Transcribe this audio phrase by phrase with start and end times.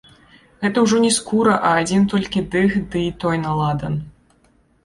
[0.63, 3.93] Гэта ўжо не скура, а адзін толькі дых, ды і той на ладан.